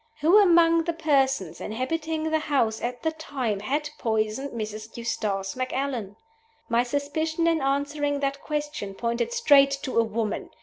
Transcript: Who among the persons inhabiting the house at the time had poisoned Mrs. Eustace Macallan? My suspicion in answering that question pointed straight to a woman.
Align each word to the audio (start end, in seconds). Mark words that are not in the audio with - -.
Who 0.21 0.39
among 0.41 0.85
the 0.85 0.93
persons 0.93 1.61
inhabiting 1.61 2.31
the 2.31 2.39
house 2.39 2.81
at 2.81 3.03
the 3.03 3.11
time 3.11 3.59
had 3.59 3.91
poisoned 3.99 4.49
Mrs. 4.49 4.97
Eustace 4.97 5.55
Macallan? 5.55 6.15
My 6.69 6.81
suspicion 6.81 7.45
in 7.45 7.61
answering 7.61 8.19
that 8.21 8.41
question 8.41 8.95
pointed 8.95 9.31
straight 9.31 9.77
to 9.83 9.99
a 9.99 10.03
woman. 10.03 10.49